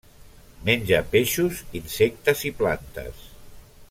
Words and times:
Menja 0.69 1.01
peixos, 1.11 1.61
insectes 1.81 2.41
i 2.51 2.53
plantes. 2.63 3.21